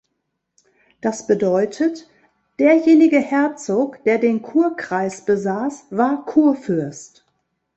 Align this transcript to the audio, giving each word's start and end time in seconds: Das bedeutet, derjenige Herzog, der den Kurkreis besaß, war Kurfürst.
Das 1.01 1.27
bedeutet, 1.27 2.09
derjenige 2.57 3.19
Herzog, 3.19 4.03
der 4.05 4.17
den 4.17 4.41
Kurkreis 4.41 5.25
besaß, 5.25 5.85
war 5.91 6.25
Kurfürst. 6.25 7.23